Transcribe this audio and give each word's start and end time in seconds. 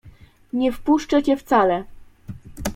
Nie 0.53 0.71
wpuszczę 0.71 1.23
cię 1.23 1.37
wcale. 1.37 1.83